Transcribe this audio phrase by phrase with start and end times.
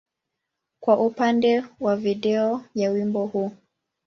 [0.83, 3.51] kwa upande wa video ya wimbo huu.